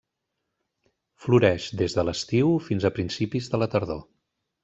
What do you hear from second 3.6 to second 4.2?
la tardor.